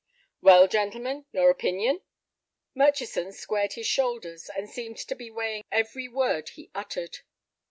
"Well, 0.41 0.67
gentlemen, 0.67 1.27
your 1.31 1.51
opinion?" 1.51 2.01
Murchison 2.73 3.31
squared 3.33 3.73
his 3.73 3.85
shoulders, 3.85 4.49
and 4.49 4.67
seemed 4.67 4.97
to 4.97 5.13
be 5.13 5.29
weighing 5.29 5.63
every 5.71 6.07
word 6.07 6.49
he 6.49 6.71
uttered. 6.73 7.19